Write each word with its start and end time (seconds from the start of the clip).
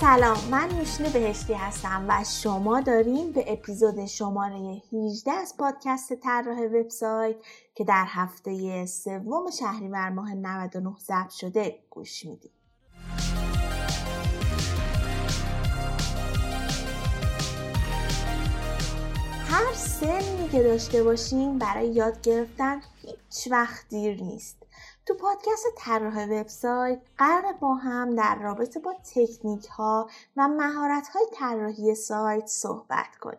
سلام 0.00 0.36
من 0.50 0.68
نوشین 0.68 1.08
بهشتی 1.12 1.54
هستم 1.54 2.04
و 2.08 2.24
شما 2.24 2.80
دارین 2.80 3.32
به 3.32 3.52
اپیزود 3.52 4.06
شماره 4.06 4.82
18 4.92 5.32
از 5.32 5.54
پادکست 5.58 6.14
طراح 6.14 6.58
وبسایت 6.60 7.36
که 7.74 7.84
در 7.84 8.04
هفته 8.06 8.86
سوم 8.86 9.50
شهریور 9.50 10.10
ماه 10.10 10.34
99 10.34 10.94
ضبط 10.98 11.30
شده 11.30 11.78
گوش 11.90 12.24
می‌دید. 12.24 12.52
هر 19.48 19.74
سنی 19.74 20.48
که 20.52 20.62
داشته 20.62 21.02
باشیم 21.02 21.58
برای 21.58 21.88
یاد 21.88 22.20
گرفتن 22.20 22.80
هیچ 23.02 23.48
وقت 23.50 23.88
دیر 23.88 24.22
نیست. 24.22 24.56
تو 25.08 25.14
پادکست 25.14 25.66
طراح 25.76 26.24
وبسایت 26.24 27.00
قرار 27.18 27.52
با 27.52 27.74
هم 27.74 28.14
در 28.14 28.38
رابطه 28.42 28.80
با 28.80 28.94
تکنیک 29.14 29.66
ها 29.66 30.08
و 30.36 30.48
مهارت 30.48 31.08
های 31.08 31.26
طراحی 31.32 31.94
سایت 31.94 32.46
صحبت 32.46 33.16
کنیم. 33.20 33.38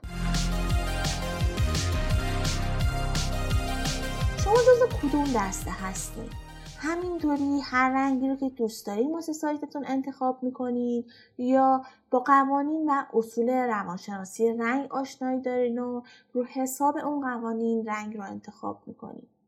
شما 4.43 4.53
جز 4.55 4.95
کدوم 5.01 5.23
دسته 5.35 5.71
هستید؟ 5.71 6.31
همینطوری 6.77 7.59
هر 7.59 7.89
رنگی 7.89 8.29
رو 8.29 8.35
که 8.35 8.49
دوست 8.49 8.87
دارید 8.87 9.11
واسه 9.11 9.33
سایتتون 9.33 9.85
انتخاب 9.87 10.43
می‌کنید 10.43 11.05
یا 11.37 11.81
با 12.11 12.19
قوانین 12.19 12.89
و 12.89 13.03
اصول 13.13 13.49
روانشناسی 13.49 14.53
رنگ 14.53 14.91
آشنایی 14.91 15.41
دارین 15.41 15.79
و 15.79 16.01
رو 16.33 16.43
حساب 16.43 16.97
اون 16.97 17.21
قوانین 17.21 17.85
رنگ 17.85 18.17
رو 18.17 18.23
انتخاب 18.23 18.83
می‌کنید. 18.85 19.38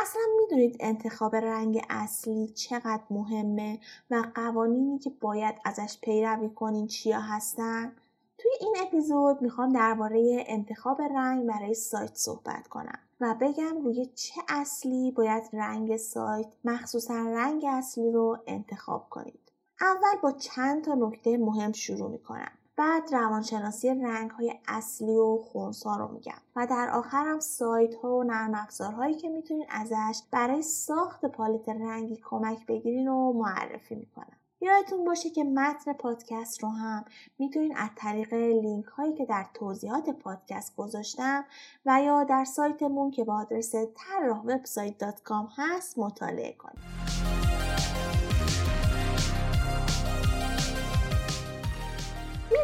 اصلا 0.00 0.22
می‌دونید 0.40 0.76
انتخاب 0.80 1.36
رنگ 1.36 1.82
اصلی 1.90 2.48
چقدر 2.48 3.02
مهمه 3.10 3.80
و 4.10 4.24
قوانینی 4.34 4.98
که 4.98 5.10
باید 5.20 5.54
ازش 5.64 5.98
پیروی 6.02 6.48
کنین 6.48 6.86
چیا 6.86 7.20
هستن؟ 7.20 7.92
توی 8.38 8.50
این 8.60 8.76
اپیزود 8.86 9.42
می‌خوام 9.42 9.72
درباره 9.72 10.44
انتخاب 10.46 11.02
رنگ 11.02 11.46
برای 11.46 11.74
سایت 11.74 12.14
صحبت 12.14 12.68
کنم 12.68 12.98
و 13.20 13.34
بگم 13.40 13.84
روی 13.84 14.06
چه 14.06 14.40
اصلی 14.48 15.10
باید 15.10 15.42
رنگ 15.52 15.96
سایت 15.96 16.46
مخصوصا 16.64 17.14
رنگ 17.14 17.64
اصلی 17.68 18.12
رو 18.12 18.38
انتخاب 18.46 19.06
کنید. 19.10 19.52
اول 19.80 20.20
با 20.22 20.32
چند 20.32 20.84
تا 20.84 20.94
نکته 20.94 21.36
مهم 21.38 21.72
شروع 21.72 22.10
می‌کنم. 22.10 22.57
بعد 22.78 23.14
روانشناسی 23.14 23.88
رنگ 23.88 24.30
های 24.30 24.54
اصلی 24.68 25.16
و 25.16 25.38
خونسا 25.38 25.96
رو 25.96 26.08
میگم 26.08 26.40
و 26.56 26.66
در 26.66 26.90
آخرم 26.92 27.40
سایت 27.40 27.94
ها 27.94 28.16
و 28.16 28.24
نرم 28.24 28.54
افزارهایی 28.54 29.14
که 29.14 29.28
می‌تونین 29.28 29.66
ازش 29.70 30.22
برای 30.30 30.62
ساخت 30.62 31.26
پالت 31.26 31.68
رنگی 31.68 32.20
کمک 32.30 32.66
بگیرین 32.66 33.08
و 33.08 33.32
معرفی 33.32 33.94
می‌کنم 33.94 34.36
یادتون 34.60 35.04
باشه 35.04 35.30
که 35.30 35.44
متن 35.44 35.92
پادکست 35.92 36.62
رو 36.62 36.68
هم 36.68 37.04
می‌تونین 37.38 37.76
از 37.76 37.88
طریق 37.96 38.34
لینک 38.34 38.86
هایی 38.86 39.14
که 39.14 39.24
در 39.24 39.46
توضیحات 39.54 40.10
پادکست 40.10 40.76
گذاشتم 40.76 41.44
و 41.86 42.02
یا 42.02 42.24
در 42.24 42.44
سایتمون 42.44 43.10
که 43.10 43.24
با 43.24 43.34
آدرس 43.34 43.74
طراحوبسایت.com 43.74 45.46
هست 45.56 45.98
مطالعه 45.98 46.52
کنید. 46.52 47.47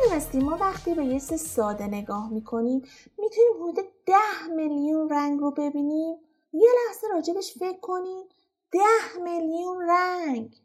می‌دونستیم 0.04 0.42
ما 0.42 0.56
وقتی 0.56 0.94
به 0.94 1.04
یه 1.04 1.18
ساده 1.18 1.86
نگاه 1.86 2.32
می‌کنیم 2.32 2.82
می‌تونیم 3.18 3.62
حدود 3.62 3.84
ده 4.06 4.54
میلیون 4.56 5.08
رنگ 5.08 5.40
رو 5.40 5.50
ببینیم. 5.50 6.16
یه 6.52 6.68
لحظه 6.86 7.06
راجبش 7.12 7.58
فکر 7.58 7.80
کنیم 7.80 8.26
ده 8.72 9.22
میلیون 9.24 9.90
رنگ. 9.90 10.56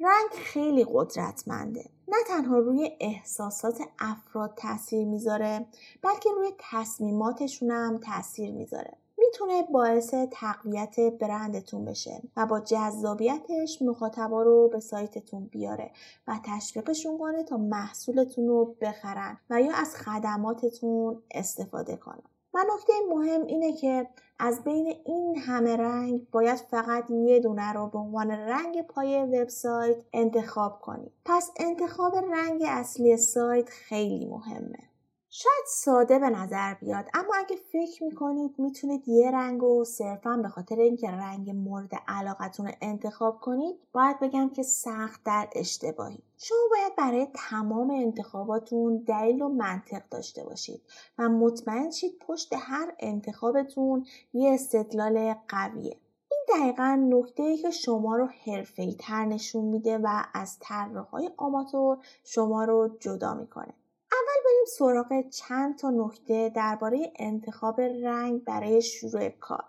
رنگ 0.00 0.30
خیلی 0.32 0.86
قدرتمنده. 0.92 1.90
نه 2.08 2.16
تنها 2.28 2.58
روی 2.58 2.90
احساسات 3.00 3.82
افراد 3.98 4.54
تاثیر 4.56 5.06
می‌ذاره 5.06 5.66
بلکه 6.02 6.30
روی 6.30 6.52
تصمیماتشون 6.58 7.70
هم 7.70 7.98
تاثیر 7.98 8.52
می‌ذاره. 8.52 8.96
می‌تونه 9.28 9.62
باعث 9.62 10.14
تقویت 10.30 11.00
برندتون 11.00 11.84
بشه 11.84 12.22
و 12.36 12.46
با 12.46 12.60
جذابیتش 12.60 13.82
مخاطبا 13.82 14.42
رو 14.42 14.68
به 14.68 14.80
سایتتون 14.80 15.46
بیاره 15.46 15.90
و 16.28 16.38
تشویقشون 16.44 17.18
کنه 17.18 17.44
تا 17.44 17.56
محصولتون 17.56 18.48
رو 18.48 18.76
بخرن 18.80 19.38
و 19.50 19.62
یا 19.62 19.72
از 19.74 19.96
خدماتتون 19.96 21.22
استفاده 21.30 21.96
کنن 21.96 22.22
و 22.54 22.58
نکته 22.74 22.92
مهم 23.10 23.46
اینه 23.46 23.72
که 23.72 24.08
از 24.38 24.64
بین 24.64 24.94
این 25.04 25.38
همه 25.38 25.76
رنگ 25.76 26.30
باید 26.30 26.56
فقط 26.56 27.10
یه 27.10 27.40
دونه 27.40 27.72
رو 27.72 27.86
به 27.86 27.98
عنوان 27.98 28.30
رنگ 28.30 28.82
پای 28.82 29.22
وبسایت 29.22 29.96
انتخاب 30.12 30.80
کنید. 30.80 31.12
پس 31.24 31.50
انتخاب 31.56 32.16
رنگ 32.16 32.62
اصلی 32.66 33.16
سایت 33.16 33.68
خیلی 33.68 34.26
مهمه. 34.26 34.87
شاید 35.30 35.64
ساده 35.66 36.18
به 36.18 36.30
نظر 36.30 36.74
بیاد 36.74 37.04
اما 37.14 37.34
اگه 37.36 37.56
فکر 37.56 38.04
می‌کنید 38.04 38.54
می‌تونید 38.58 39.08
یه 39.08 39.30
رنگ 39.30 39.60
رو 39.60 39.84
صرفا 39.84 40.36
به 40.36 40.48
خاطر 40.48 40.76
اینکه 40.76 41.10
رنگ 41.10 41.50
مورد 41.50 41.90
علاقتون 42.08 42.66
رو 42.66 42.72
انتخاب 42.80 43.40
کنید 43.40 43.76
باید 43.92 44.20
بگم 44.20 44.50
که 44.50 44.62
سخت 44.62 45.24
در 45.24 45.48
اشتباهی. 45.52 46.22
شما 46.36 46.58
باید 46.70 46.96
برای 46.96 47.28
تمام 47.34 47.90
انتخاباتون 47.90 48.96
دلیل 48.96 49.42
و 49.42 49.48
منطق 49.48 50.02
داشته 50.10 50.44
باشید 50.44 50.82
و 51.18 51.28
مطمئن 51.28 51.90
شید 51.90 52.18
پشت 52.26 52.54
هر 52.58 52.94
انتخابتون 52.98 54.06
یه 54.32 54.54
استدلال 54.54 55.34
قویه. 55.48 55.96
این 56.30 56.40
دقیقا 56.48 57.08
نکته 57.10 57.42
ای 57.42 57.56
که 57.56 57.70
شما 57.70 58.16
رو 58.16 58.28
حرفه‌ای 58.46 58.96
تر 58.98 59.24
نشون 59.24 59.64
میده 59.64 59.98
و 59.98 60.22
از 60.34 60.56
طراحهای 60.60 61.30
آماتور 61.36 61.98
شما 62.24 62.64
رو 62.64 62.96
جدا 63.00 63.34
می‌کنه. 63.34 63.74
بریم 64.48 64.64
سراغ 64.78 65.28
چند 65.28 65.78
تا 65.78 65.90
نکته 65.90 66.52
درباره 66.54 67.12
انتخاب 67.16 67.80
رنگ 67.80 68.44
برای 68.44 68.82
شروع 68.82 69.28
کار. 69.28 69.64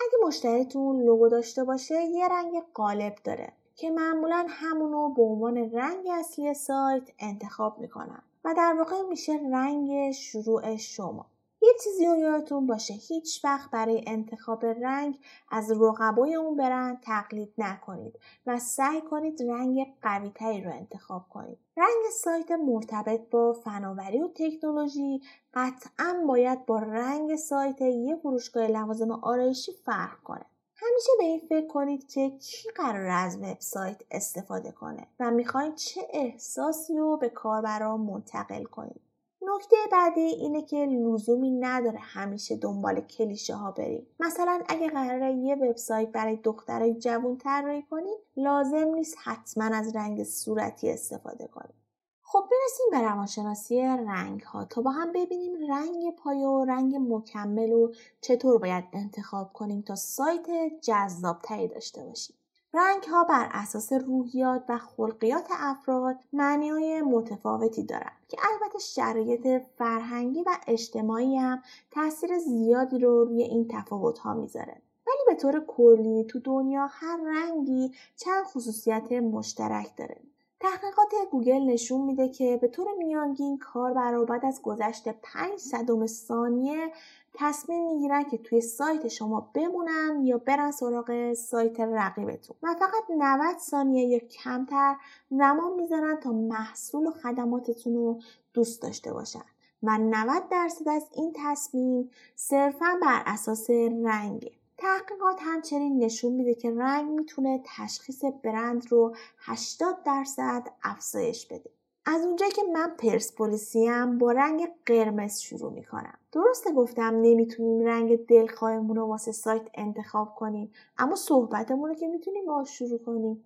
اگه 0.00 0.26
مشتریتون 0.26 1.02
لوگو 1.02 1.28
داشته 1.28 1.64
باشه 1.64 1.94
یه 1.94 2.28
رنگ 2.28 2.62
قالب 2.74 3.14
داره 3.24 3.52
که 3.76 3.90
معمولا 3.90 4.46
همونو 4.48 5.14
به 5.14 5.22
عنوان 5.22 5.56
رنگ 5.56 6.08
اصلی 6.12 6.54
سایت 6.54 7.02
انتخاب 7.18 7.78
می‌کنن 7.78 8.22
و 8.44 8.54
در 8.56 8.74
واقع 8.78 9.02
میشه 9.02 9.32
رنگ 9.52 10.10
شروع 10.12 10.76
شما. 10.76 11.26
یه 11.66 11.72
چیزی 11.84 12.06
رو 12.06 12.16
یادتون 12.16 12.66
باشه 12.66 12.94
هیچ 12.94 13.44
وقت 13.44 13.70
برای 13.70 14.04
انتخاب 14.06 14.64
رنگ 14.64 15.18
از 15.50 15.70
رقبای 15.70 16.34
اون 16.34 16.56
برند 16.56 17.00
تقلید 17.00 17.52
نکنید 17.58 18.18
و 18.46 18.58
سعی 18.58 19.00
کنید 19.00 19.42
رنگ 19.42 19.86
قویتری 20.02 20.64
رو 20.64 20.72
انتخاب 20.72 21.28
کنید. 21.28 21.58
رنگ 21.76 22.10
سایت 22.12 22.50
مرتبط 22.50 23.30
با 23.30 23.52
فناوری 23.52 24.22
و 24.22 24.28
تکنولوژی 24.28 25.22
قطعا 25.54 26.24
باید 26.28 26.66
با 26.66 26.78
رنگ 26.78 27.36
سایت 27.36 27.80
یه 27.80 28.16
فروشگاه 28.16 28.66
لوازم 28.66 29.10
آرایشی 29.10 29.72
فرق 29.72 30.22
کنه. 30.24 30.46
همیشه 30.76 31.10
به 31.18 31.24
این 31.24 31.40
فکر 31.48 31.66
کنید 31.66 32.08
که 32.08 32.30
کی 32.30 32.68
قرار 32.70 33.06
از 33.06 33.38
وبسایت 33.38 34.02
استفاده 34.10 34.72
کنه 34.72 35.06
و 35.20 35.30
می‌خواید 35.30 35.74
چه 35.74 36.00
احساسی 36.10 36.98
رو 36.98 37.16
به 37.16 37.28
کاربران 37.28 38.00
منتقل 38.00 38.64
کنید. 38.64 39.05
نکته 39.46 39.76
بعدی 39.92 40.20
اینه 40.20 40.62
که 40.62 40.76
لزومی 40.76 41.50
نداره 41.50 41.98
همیشه 41.98 42.56
دنبال 42.56 43.00
کلیشه 43.00 43.54
ها 43.54 43.70
بریم. 43.70 44.06
مثلا 44.20 44.62
اگه 44.68 44.88
قراره 44.88 45.32
یه 45.32 45.54
وبسایت 45.54 46.08
برای 46.08 46.36
دخترای 46.36 46.94
جوون 46.94 47.36
طراحی 47.36 47.82
کنیم 47.82 48.16
لازم 48.36 48.88
نیست 48.94 49.16
حتما 49.24 49.64
از 49.64 49.96
رنگ 49.96 50.24
صورتی 50.24 50.90
استفاده 50.90 51.46
کنیم. 51.46 51.74
خب 52.22 52.44
برسیم 52.50 52.86
به 52.90 53.08
روانشناسی 53.08 53.80
رنگ 53.82 54.40
ها 54.40 54.64
تا 54.64 54.82
با 54.82 54.90
هم 54.90 55.12
ببینیم 55.12 55.52
رنگ 55.70 56.16
پایه 56.16 56.46
و 56.46 56.64
رنگ 56.64 56.96
مکمل 57.00 57.72
و 57.72 57.92
چطور 58.20 58.58
باید 58.58 58.84
انتخاب 58.92 59.52
کنیم 59.52 59.82
تا 59.82 59.94
سایت 59.94 60.46
جذابتری 60.82 61.68
داشته 61.68 62.04
باشیم. 62.04 62.36
رنگ 62.76 63.02
ها 63.02 63.24
بر 63.24 63.48
اساس 63.52 63.92
روحیات 63.92 64.64
و 64.68 64.78
خلقیات 64.78 65.46
افراد 65.50 66.16
معنی 66.32 66.68
های 66.68 67.02
متفاوتی 67.02 67.82
دارند 67.82 68.12
که 68.28 68.36
البته 68.52 68.78
شرایط 68.78 69.62
فرهنگی 69.78 70.42
و 70.42 70.50
اجتماعی 70.66 71.36
هم 71.36 71.62
تاثیر 71.90 72.38
زیادی 72.38 72.98
رو 72.98 73.24
روی 73.24 73.42
این 73.42 73.68
تفاوت 73.68 74.18
ها 74.18 74.34
می‌ذاره. 74.34 74.82
ولی 75.06 75.18
به 75.26 75.34
طور 75.34 75.64
کلی 75.66 76.24
تو 76.24 76.40
دنیا 76.40 76.86
هر 76.90 77.18
رنگی 77.26 77.92
چند 78.16 78.44
خصوصیت 78.44 79.12
مشترک 79.12 79.96
داره. 79.96 80.20
تحقیقات 80.60 81.30
گوگل 81.30 81.60
نشون 81.60 82.00
میده 82.00 82.28
که 82.28 82.56
به 82.56 82.68
طور 82.68 82.86
میانگین 82.98 83.58
کار 83.58 84.24
بعد 84.24 84.44
از 84.44 84.62
گذشت 84.62 85.08
5 85.08 85.58
صدم 85.58 86.06
ثانیه 86.06 86.92
تصمیم 87.38 87.86
می‌گیرن 87.86 88.24
که 88.24 88.38
توی 88.38 88.60
سایت 88.60 89.08
شما 89.08 89.50
بمونن 89.54 90.20
یا 90.24 90.38
برن 90.38 90.70
سراغ 90.70 91.32
سایت 91.32 91.80
رقیبتون. 91.80 92.56
و 92.62 92.74
فقط 92.74 93.04
90 93.18 93.58
ثانیه 93.58 94.04
یا 94.04 94.18
کمتر 94.18 94.96
زمان 95.30 95.72
می‌ذارن 95.72 96.20
تا 96.20 96.32
محصول 96.32 97.06
و 97.06 97.10
خدماتتون 97.10 97.94
رو 97.94 98.20
دوست 98.54 98.82
داشته 98.82 99.12
باشن. 99.12 99.44
و 99.82 99.98
90 99.98 100.48
درصد 100.48 100.88
از 100.88 101.08
این 101.12 101.32
تصمیم 101.36 102.10
صرفا 102.34 102.98
بر 103.02 103.22
اساس 103.26 103.70
رنگه. 104.04 104.52
تحقیقات 104.78 105.38
همچنین 105.40 106.04
نشون 106.04 106.32
میده 106.32 106.54
که 106.54 106.70
رنگ 106.70 107.10
می‌تونه 107.10 107.62
تشخیص 107.64 108.24
برند 108.44 108.92
رو 108.92 109.14
80 109.38 110.02
درصد 110.02 110.68
افزایش 110.82 111.46
بده. 111.46 111.75
از 112.08 112.22
اونجایی 112.24 112.52
که 112.52 112.62
من 112.62 112.90
پرسپولیسیم 112.98 114.18
با 114.18 114.32
رنگ 114.32 114.68
قرمز 114.86 115.38
شروع 115.38 115.72
می‌کنم. 115.72 116.18
درسته 116.32 116.72
گفتم 116.72 117.20
نمی‌تونیم 117.22 117.86
رنگ 117.86 118.26
دلخواهمون 118.26 118.96
رو 118.96 119.06
واسه 119.06 119.32
سایت 119.32 119.62
انتخاب 119.74 120.34
کنیم 120.34 120.72
اما 120.98 121.16
صحبتمون 121.16 121.88
رو 121.88 121.94
که 121.94 122.08
می‌تونیم 122.08 122.46
باهاش 122.46 122.78
شروع 122.78 122.98
کنیم. 122.98 123.44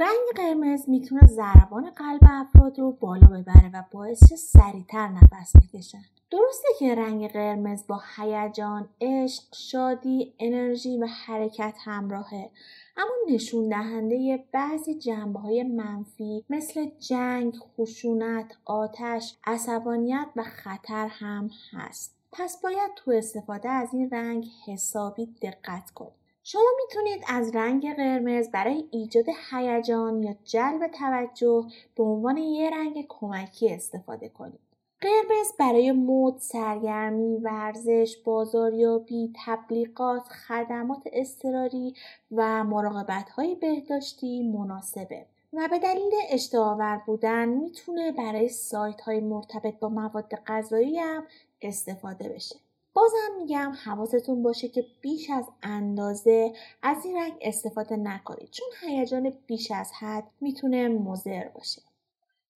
رنگ 0.00 0.36
قرمز 0.36 0.88
می‌تونه 0.88 1.26
ضربان 1.26 1.90
قلب 1.90 2.20
افراد 2.22 2.78
رو 2.78 2.92
بالا 2.92 3.26
ببره 3.26 3.70
و 3.74 3.82
باعث 3.92 4.32
سریعتر 4.32 5.08
نفس 5.08 5.52
بکشن. 5.56 6.02
درسته 6.30 6.68
که 6.78 6.94
رنگ 6.94 7.28
قرمز 7.32 7.86
با 7.86 8.00
هیجان، 8.16 8.88
عشق، 9.00 9.42
شادی، 9.54 10.34
انرژی 10.38 10.98
و 10.98 11.06
حرکت 11.06 11.74
همراهه 11.84 12.50
اما 12.96 13.34
نشون 13.34 13.68
دهنده 13.68 14.44
بعضی 14.52 14.94
جنبه 14.94 15.40
های 15.40 15.62
منفی 15.62 16.44
مثل 16.50 16.86
جنگ، 16.98 17.56
خشونت، 17.56 18.56
آتش، 18.64 19.36
عصبانیت 19.46 20.26
و 20.36 20.42
خطر 20.42 21.06
هم 21.10 21.50
هست. 21.72 22.16
پس 22.32 22.60
باید 22.62 22.90
تو 22.96 23.10
استفاده 23.10 23.68
از 23.68 23.88
این 23.94 24.10
رنگ 24.10 24.46
حسابی 24.66 25.26
دقت 25.42 25.90
کنید. 25.90 26.21
شما 26.44 26.62
می‌تونید 26.82 27.24
از 27.28 27.54
رنگ 27.54 27.96
قرمز 27.96 28.50
برای 28.50 28.84
ایجاد 28.90 29.24
هیجان 29.50 30.22
یا 30.22 30.34
جلب 30.44 30.86
توجه 30.86 31.66
به 31.96 32.02
عنوان 32.02 32.36
یه 32.36 32.70
رنگ 32.70 33.06
کمکی 33.08 33.68
استفاده 33.68 34.28
کنید. 34.28 34.60
قرمز 35.00 35.52
برای 35.58 35.92
مد، 35.92 36.38
سرگرمی، 36.38 37.36
ورزش، 37.36 38.16
بازاریابی، 38.24 39.32
تبلیغات، 39.46 40.28
خدمات 40.28 41.02
اضطراری 41.12 41.94
و 42.32 42.64
مراقبت 42.64 43.30
های 43.30 43.54
بهداشتی 43.54 44.42
مناسبه. 44.42 45.26
و 45.52 45.68
به 45.70 45.78
دلیل 45.78 46.12
اشتهاور 46.30 47.02
بودن 47.06 47.48
می‌تونه 47.48 48.12
برای 48.12 48.48
سایت 48.48 49.00
های 49.00 49.20
مرتبط 49.20 49.78
با 49.78 49.88
مواد 49.88 50.34
غذایی 50.46 50.98
هم 50.98 51.24
استفاده 51.62 52.28
بشه. 52.28 52.56
بازم 52.94 53.36
میگم 53.38 53.72
حواستون 53.84 54.42
باشه 54.42 54.68
که 54.68 54.84
بیش 55.00 55.30
از 55.30 55.44
اندازه 55.62 56.52
از 56.82 57.04
این 57.04 57.16
رنگ 57.16 57.32
استفاده 57.40 57.96
نکنید 57.96 58.50
چون 58.50 58.68
هیجان 58.80 59.32
بیش 59.46 59.70
از 59.70 59.92
حد 59.92 60.24
می‌تونه 60.40 60.88
مضر 60.88 61.48
باشه. 61.48 61.82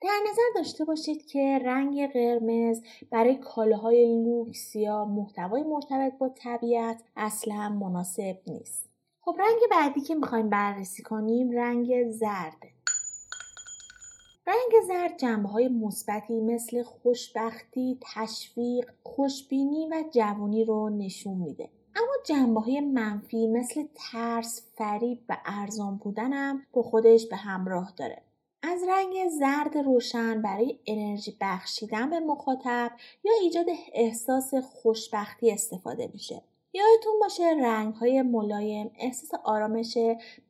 در 0.03 0.19
نظر 0.31 0.43
داشته 0.55 0.85
باشید 0.85 1.27
که 1.27 1.61
رنگ 1.65 2.12
قرمز 2.12 2.83
برای 3.11 3.37
کالاهای 3.37 4.25
لوکس 4.25 4.77
یا 4.77 5.05
محتوای 5.05 5.62
مرتبط 5.62 6.19
با 6.19 6.29
طبیعت 6.29 7.03
اصلا 7.17 7.69
مناسب 7.69 8.37
نیست. 8.47 8.89
خب 9.21 9.37
رنگ 9.39 9.59
بعدی 9.71 10.00
که 10.00 10.15
می‌خوایم 10.15 10.50
بررسی 10.50 11.03
کنیم 11.03 11.50
رنگ 11.50 12.11
زرده. 12.11 12.75
رنگ 14.46 14.87
زرد 14.88 15.19
جنبه 15.19 15.48
های 15.48 15.69
مثبتی 15.69 16.40
مثل 16.40 16.82
خوشبختی، 16.82 17.98
تشویق، 18.00 18.90
خوشبینی 19.02 19.88
و 19.88 20.04
جوانی 20.10 20.64
رو 20.64 20.88
نشون 20.88 21.34
میده. 21.34 21.70
اما 21.96 22.12
جنبه 22.25 22.60
های 22.60 22.81
منفی 22.81 23.46
مثل 23.46 23.84
ترس، 23.94 24.62
فریب 24.75 25.19
و 25.28 25.37
ارزان 25.44 25.96
بودن 25.96 26.32
هم 26.32 26.62
با 26.72 26.82
خودش 26.82 27.26
به 27.26 27.37
همراه 27.37 27.93
داره. 27.96 28.22
از 28.62 28.82
رنگ 28.88 29.28
زرد 29.28 29.78
روشن 29.78 30.43
برای 30.43 30.78
انرژی 30.87 31.37
بخشیدن 31.40 32.10
به 32.10 32.20
مخاطب 32.20 32.90
یا 33.25 33.32
ایجاد 33.43 33.66
احساس 33.93 34.54
خوشبختی 34.54 35.50
استفاده 35.50 36.10
میشه. 36.12 36.43
یادتون 36.72 37.12
باشه 37.20 37.44
رنگ 37.44 37.94
های 37.94 38.22
ملایم 38.22 38.90
احساس 38.98 39.40
آرامش 39.44 39.98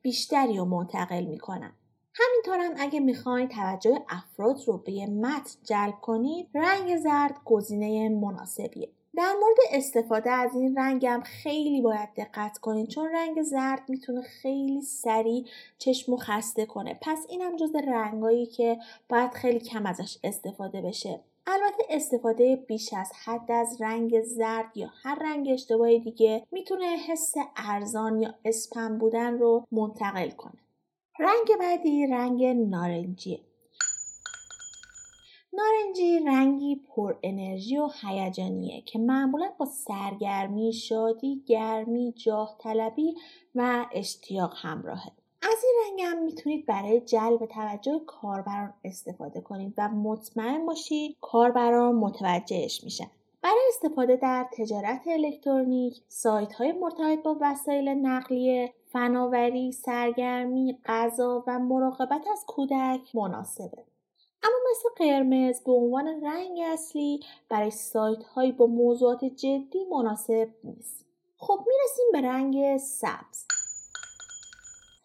بیشتری 0.01 0.57
رو 0.57 0.65
منتقل 0.65 1.25
می‌کنن. 1.25 1.73
همینطورم 2.19 2.75
اگه 2.77 2.99
می‌خواین 2.99 3.47
توجه 3.47 3.99
افراد 4.09 4.63
رو 4.67 4.77
به 4.77 5.05
متن 5.05 5.59
جلب 5.63 6.01
کنید 6.01 6.47
رنگ 6.53 6.97
زرد 6.97 7.35
گزینه 7.45 8.09
مناسبیه. 8.09 8.89
در 9.15 9.33
مورد 9.41 9.57
استفاده 9.71 10.31
از 10.31 10.55
این 10.55 10.77
رنگم 10.77 11.21
خیلی 11.25 11.81
باید 11.81 12.09
دقت 12.17 12.57
کنید 12.57 12.87
چون 12.87 13.09
رنگ 13.13 13.41
زرد 13.41 13.81
می‌تونه 13.89 14.21
خیلی 14.21 14.81
سریع 14.81 15.45
چشم 15.77 16.13
و 16.13 16.17
خسته 16.17 16.65
کنه. 16.65 16.99
پس 17.01 17.25
اینم 17.29 17.55
جز 17.55 17.75
رنگایی 17.75 18.45
که 18.45 18.77
باید 19.09 19.31
خیلی 19.31 19.59
کم 19.59 19.85
ازش 19.85 20.17
استفاده 20.23 20.81
بشه. 20.81 21.19
البته 21.47 21.83
استفاده 21.89 22.55
بیش 22.55 22.93
از 22.93 23.11
حد 23.25 23.51
از 23.51 23.81
رنگ 23.81 24.21
زرد 24.21 24.77
یا 24.77 24.89
هر 25.03 25.19
رنگ 25.21 25.49
اشتباهی 25.49 25.99
دیگه 25.99 26.43
می‌تونه 26.51 26.85
حس 26.85 27.33
ارزان 27.57 28.21
یا 28.21 28.33
اسپم 28.45 28.97
بودن 28.97 29.37
رو 29.37 29.65
منتقل 29.71 30.29
کنه. 30.29 30.66
رنگ 31.19 31.59
بعدی 31.59 32.07
رنگ 32.07 32.43
نارنجیه 32.45 33.39
نارنجی 35.53 36.19
رنگی 36.19 36.75
پر 36.75 37.15
انرژی 37.23 37.77
و 37.77 37.89
هیجانیه 38.01 38.81
که 38.81 38.99
معمولا 38.99 39.51
با 39.59 39.65
سرگرمی، 39.65 40.73
شادی، 40.73 41.43
گرمی، 41.47 42.13
جاه 42.25 42.57
طلبی 42.59 43.15
و 43.55 43.85
اشتیاق 43.91 44.53
همراهه. 44.55 45.11
از 45.41 45.63
این 45.63 45.75
رنگ 45.87 46.01
هم 46.01 46.23
می‌تونید 46.23 46.65
برای 46.65 47.01
جلب 47.01 47.45
توجه 47.45 48.01
کاربران 48.07 48.73
استفاده 48.83 49.41
کنید 49.41 49.73
و 49.77 49.89
مطمئن 49.89 50.65
باشید 50.65 51.17
کاربران 51.21 51.95
متوجهش 51.95 52.83
میشن. 52.83 53.09
برای 53.47 53.61
استفاده 53.69 54.15
در 54.15 54.47
تجارت 54.53 55.01
الکترونیک، 55.07 56.01
سایت 56.07 56.53
های 56.53 56.71
مرتبط 56.71 57.23
با 57.23 57.37
وسایل 57.41 57.89
نقلیه، 57.89 58.73
فناوری، 58.91 59.71
سرگرمی، 59.71 60.79
غذا 60.85 61.43
و 61.47 61.59
مراقبت 61.59 62.27
از 62.31 62.45
کودک 62.47 63.15
مناسبه. 63.15 63.85
اما 64.43 64.55
مثل 64.71 64.89
قرمز 64.97 65.63
به 65.63 65.71
عنوان 65.71 66.07
رنگ 66.07 66.59
اصلی 66.59 67.19
برای 67.49 67.71
سایت 67.71 68.23
هایی 68.23 68.51
با 68.51 68.65
موضوعات 68.65 69.25
جدی 69.25 69.85
مناسب 69.91 70.49
نیست. 70.63 71.05
خب 71.37 71.59
می‌رسیم 71.67 72.05
به 72.11 72.21
رنگ 72.21 72.77
سبز. 72.77 73.45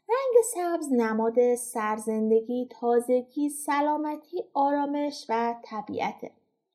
رنگ 0.09 0.45
سبز 0.55 0.93
نماد 0.93 1.55
سرزندگی، 1.55 2.69
تازگی، 2.81 3.49
سلامتی، 3.49 4.45
آرامش 4.55 5.27
و 5.29 5.55
طبیعته. 5.65 6.31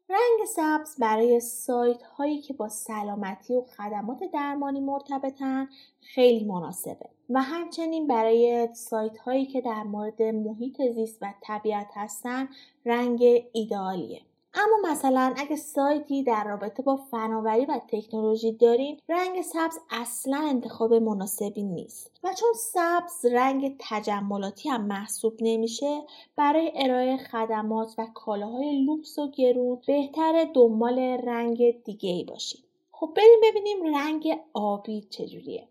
رنگ 0.09 0.45
سبز 0.55 0.99
برای 0.99 1.39
سایت 1.39 2.03
هایی 2.03 2.41
که 2.41 2.53
با 2.53 2.69
سلامتی 2.69 3.55
و 3.55 3.61
خدمات 3.61 4.19
درمانی 4.33 4.79
مرتبطن 4.79 5.69
خیلی 6.01 6.45
مناسبه. 6.45 7.09
و 7.29 7.41
همچنین 7.41 8.07
برای 8.07 8.69
سایت 8.73 9.17
هایی 9.17 9.45
که 9.45 9.61
در 9.61 9.83
مورد 9.83 10.21
محیط 10.21 10.81
زیست 10.81 11.17
و 11.21 11.33
طبیعت 11.41 11.87
هستن 11.93 12.49
رنگ 12.85 13.43
ایدئالیه 13.53 14.21
اما 14.57 14.91
مثلا 14.91 15.33
اگه 15.37 15.55
سایتی 15.55 16.23
در 16.23 16.43
رابطه 16.43 16.83
با 16.83 16.95
فناوری 16.95 17.65
و 17.65 17.81
تکنولوژی 17.87 18.51
دارین 18.51 18.99
رنگ 19.09 19.41
سبز 19.41 19.77
اصلا 19.89 20.37
انتخاب 20.37 20.93
مناسبی 20.93 21.63
نیست. 21.63 22.11
و 22.23 22.33
چون 22.33 22.53
سبز 22.53 23.25
رنگ 23.25 23.75
تجملاتی 23.79 24.69
هم 24.69 24.85
محسوب 24.85 25.33
نمیشه 25.41 26.01
برای 26.35 26.71
ارائه 26.75 27.17
خدمات 27.17 27.95
و 27.97 28.07
کالاهای 28.13 28.85
لوکس 28.85 29.19
و 29.19 29.31
گرون 29.31 29.81
بهتر 29.87 30.47
دنبال 30.55 30.99
رنگ 30.99 31.83
دیگه 31.83 32.09
ای 32.09 32.23
باشید 32.23 32.63
خب 32.91 33.09
بریم 33.15 33.39
ببینیم 33.43 33.95
رنگ 33.95 34.39
آبی 34.53 35.01
چجوریه. 35.01 35.67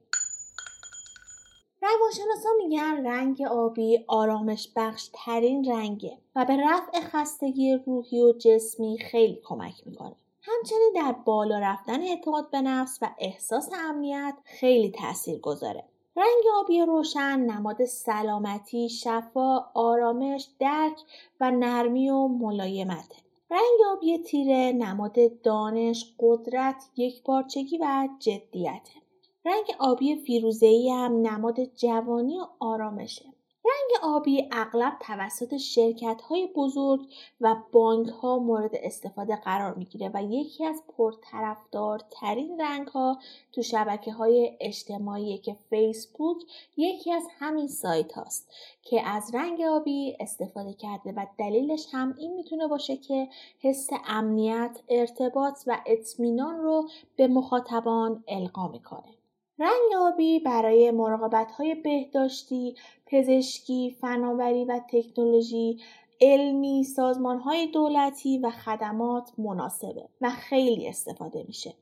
روانشناسا 1.87 2.49
میگن 2.59 3.07
رنگ 3.07 3.43
آبی 3.43 4.05
آرامش 4.07 4.69
بخش 4.77 5.11
ترین 5.13 5.65
رنگه 5.65 6.19
و 6.37 6.45
به 6.45 6.57
رفع 6.57 7.01
خستگی 7.01 7.75
روحی 7.87 8.23
و 8.23 8.33
جسمی 8.33 8.99
خیلی 8.99 9.41
کمک 9.45 9.87
می‌کنه. 9.87 10.17
همچنین 10.43 10.93
در 10.95 11.13
بالا 11.13 11.59
رفتن 11.59 12.01
اعتماد 12.01 12.51
به 12.51 12.61
نفس 12.61 12.99
و 13.03 13.09
احساس 13.19 13.71
امنیت 13.89 14.35
خیلی 14.45 14.91
تأثیر 14.91 15.39
گذاره. 15.39 15.85
رنگ 16.17 16.45
آبی 16.61 16.81
روشن 16.81 17.41
نماد 17.41 17.85
سلامتی، 17.85 18.89
شفا، 18.89 19.71
آرامش، 19.75 20.49
درک 20.59 21.01
و 21.41 21.51
نرمی 21.51 22.11
و 22.11 22.29
ملایمته. 22.29 23.17
رنگ 23.51 23.97
آبی 23.97 24.19
تیره 24.19 24.73
نماد 24.73 25.43
دانش، 25.43 26.15
قدرت، 26.19 26.91
یکپارچگی 26.97 27.79
و 27.79 28.09
جدیته. 28.19 29.06
رنگ 29.47 29.65
آبی 29.79 30.17
فیروزه‌ای 30.17 30.91
هم 30.91 31.13
نماد 31.13 31.65
جوانی 31.65 32.39
و 32.39 32.47
آرامشه. 32.61 33.25
رنگ 33.65 34.15
آبی 34.15 34.49
اغلب 34.53 34.93
توسط 35.01 35.57
شرکت 35.57 36.21
های 36.21 36.47
بزرگ 36.57 37.01
و 37.41 37.57
بانک 37.73 38.09
ها 38.09 38.39
مورد 38.39 38.71
استفاده 38.75 39.37
قرار 39.37 39.75
می‌گیره 39.75 40.11
و 40.15 40.23
یکی 40.23 40.65
از 40.65 40.83
پرطرفدارترین 40.97 42.61
رنگ 42.61 42.89
ها 42.89 43.19
تو 43.53 43.63
شبکه 43.63 44.13
های 44.13 44.57
اجتماعی 44.61 45.39
که 45.39 45.57
فیسبوک 45.71 46.37
یکی 46.77 47.13
از 47.13 47.27
همین 47.39 47.69
سایت 47.69 48.13
هاست 48.13 48.51
که 48.83 49.09
از 49.09 49.35
رنگ 49.35 49.61
آبی 49.61 50.17
استفاده 50.21 50.73
کرده 50.73 51.13
و 51.13 51.27
دلیلش 51.39 51.87
هم 51.93 52.15
این 52.19 52.35
می‌تونه 52.35 52.67
باشه 52.67 52.97
که 52.97 53.29
حس 53.61 53.89
امنیت، 54.07 54.81
ارتباط 54.89 55.59
و 55.67 55.79
اطمینان 55.87 56.61
رو 56.61 56.89
به 57.17 57.29
مخاطبان 57.29 58.25
القا 58.29 58.69
می‌کنه. 58.69 59.16
رنگ 59.59 59.95
آبی 59.99 60.41
برای 60.41 60.91
مراقبت 60.91 61.51
های 61.51 61.75
بهداشتی، 61.75 62.77
پزشکی، 63.07 63.97
فناوری 64.01 64.65
و 64.65 64.81
تکنولوژی، 64.91 65.81
علمی، 66.21 66.85
سازمان 66.85 67.39
های 67.39 67.67
دولتی 67.67 68.39
و 68.39 68.51
خدمات 68.51 69.33
مناسبه 69.39 70.09
و 70.21 70.31
خیلی 70.31 70.89
استفاده 70.89 71.45
میشه. 71.47 71.75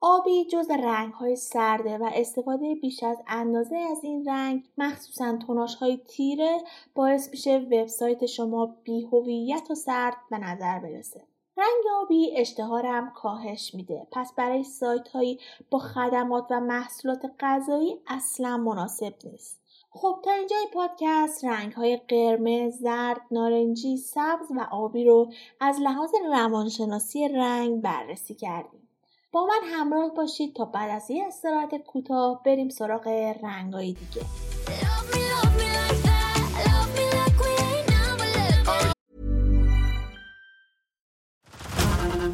آبی 0.00 0.44
جز 0.44 0.70
رنگ 0.70 1.12
های 1.12 1.36
سرده 1.36 1.98
و 1.98 2.10
استفاده 2.14 2.74
بیش 2.74 3.02
از 3.02 3.18
اندازه 3.28 3.76
از 3.76 4.04
این 4.04 4.28
رنگ 4.28 4.64
مخصوصا 4.78 5.36
توناش 5.46 5.74
های 5.74 5.96
تیره 5.96 6.58
باعث 6.94 7.30
میشه 7.30 7.58
وبسایت 7.58 8.26
شما 8.26 8.76
بیهویت 8.84 9.70
و 9.70 9.74
سرد 9.74 10.16
به 10.30 10.38
نظر 10.38 10.78
برسه. 10.78 11.33
رنگ 11.56 12.02
آبی 12.02 12.36
اشتهارم 12.36 13.10
کاهش 13.10 13.74
میده 13.74 14.06
پس 14.12 14.32
برای 14.36 14.64
سایت 14.64 15.08
هایی 15.08 15.40
با 15.70 15.78
خدمات 15.78 16.46
و 16.50 16.60
محصولات 16.60 17.22
غذایی 17.40 18.00
اصلا 18.06 18.56
مناسب 18.56 19.14
نیست 19.24 19.60
خب 19.90 20.20
تا 20.24 20.30
اینجای 20.30 20.66
پادکست 20.74 21.44
رنگ 21.44 21.72
های 21.72 21.96
قرمز، 22.08 22.78
زرد، 22.78 23.20
نارنجی، 23.30 23.96
سبز 23.96 24.50
و 24.50 24.66
آبی 24.70 25.04
رو 25.04 25.32
از 25.60 25.80
لحاظ 25.80 26.10
روانشناسی 26.30 27.28
رنگ 27.28 27.82
بررسی 27.82 28.34
کردیم. 28.34 28.88
با 29.32 29.46
من 29.46 29.60
همراه 29.64 30.14
باشید 30.14 30.54
تا 30.54 30.64
بعد 30.64 30.90
از 30.90 31.10
یه 31.10 31.26
استراحت 31.26 31.76
کوتاه 31.76 32.42
بریم 32.42 32.68
سراغ 32.68 33.06
رنگای 33.42 33.92
دیگه. 33.92 34.26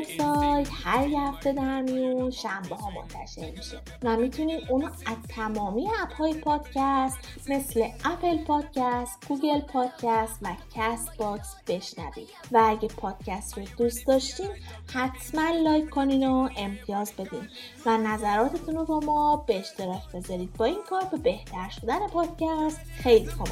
وبسایت 0.00 0.68
هر 0.84 1.08
هفته 1.18 1.52
در 1.52 1.82
میون 1.82 2.30
شنبه 2.30 2.76
ها 2.76 2.90
منتشر 2.90 3.50
میشه. 3.50 3.80
و 4.02 4.16
می‌تونید 4.16 4.60
اونو 4.70 4.86
از 4.86 5.16
تمامی 5.28 5.88
اپ 6.02 6.12
های 6.12 6.34
پادکست 6.34 7.18
مثل 7.48 7.88
Apple 8.04 8.44
Podcast، 8.44 9.28
Google 9.28 9.60
Podcast 9.60 10.38
و 10.42 10.48
Castbox 10.74 11.54
بشنوید. 11.68 12.28
و 12.52 12.62
اگه 12.66 12.88
پادکست 12.88 13.58
رو 13.58 13.64
دوست 13.78 14.06
داشتین 14.06 14.50
حتما 14.94 15.50
لایک 15.64 15.90
کنین 15.90 16.28
و 16.28 16.48
امتیاز 16.56 17.12
بدین. 17.12 17.48
و 17.86 17.98
نظراتتون 17.98 18.74
رو 18.74 18.84
با 18.84 19.00
ما 19.00 19.36
به 19.36 19.58
اشتراک 19.58 20.12
بذارید. 20.14 20.52
با 20.52 20.64
این 20.64 20.78
کار 20.90 21.04
به 21.04 21.16
بهتر 21.16 21.68
شدن 21.68 22.08
پادکست 22.08 22.80
خیلی 23.02 23.26
کمک 23.26 23.50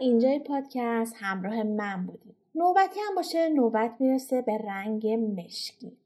اینجای 0.00 0.38
پادکست 0.38 1.14
همراه 1.16 1.62
من 1.62 2.06
بودیم. 2.06 2.36
نوبتی 2.54 3.00
هم 3.08 3.14
باشه 3.14 3.48
نوبت 3.48 3.94
می‌رسه 3.98 4.42
به 4.42 4.58
رنگ 4.58 5.06
مشکی. 5.08 5.96